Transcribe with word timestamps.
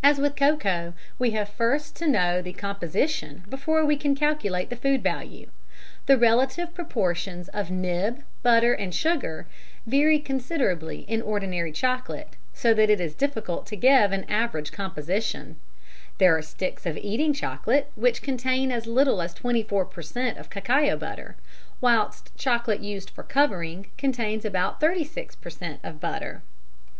As 0.00 0.18
with 0.20 0.36
cocoa, 0.36 0.94
we 1.18 1.32
have 1.32 1.48
first 1.48 1.96
to 1.96 2.06
know 2.06 2.40
the 2.40 2.52
composition 2.52 3.42
before 3.48 3.84
we 3.84 3.96
can 3.96 4.14
calculate 4.14 4.70
the 4.70 4.76
food 4.76 5.02
value. 5.02 5.50
The 6.06 6.16
relative 6.16 6.72
proportions 6.72 7.48
of 7.48 7.68
nib, 7.68 8.22
butter 8.44 8.72
and 8.74 8.94
sugar, 8.94 9.48
vary 9.84 10.20
considerably 10.20 11.00
in 11.08 11.20
ordinary 11.20 11.72
chocolate, 11.72 12.36
so 12.54 12.72
that 12.74 12.88
it 12.88 13.00
is 13.00 13.16
difficult 13.16 13.66
to 13.66 13.74
give 13.76 14.12
an 14.12 14.22
average 14.30 14.70
composition: 14.70 15.56
there 16.18 16.38
are 16.38 16.42
sticks 16.42 16.86
of 16.86 16.96
eating 16.96 17.32
chocolate 17.32 17.90
which 17.96 18.22
contain 18.22 18.70
as 18.70 18.86
little 18.86 19.20
as 19.20 19.34
24 19.34 19.84
per 19.86 20.00
cent. 20.02 20.38
of 20.38 20.48
cacao 20.48 20.96
butter, 20.96 21.34
whilst 21.80 22.30
chocolate 22.36 22.82
used 22.84 23.10
for 23.10 23.24
covering 23.24 23.86
contains 23.98 24.44
about 24.44 24.78
36 24.78 25.34
per 25.34 25.50
cent. 25.50 25.80
of 25.82 25.98
butter. 25.98 26.42